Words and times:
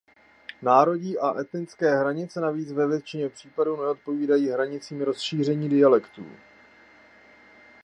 Národní 0.61 1.17
a 1.17 1.39
etnické 1.39 1.95
hranice 1.99 2.41
navíc 2.41 2.71
ve 2.71 2.87
většině 2.87 3.29
případů 3.29 3.77
neodpovídají 3.77 4.49
hranicím 4.49 5.01
rozšíření 5.01 5.69
dialektů. 5.69 6.25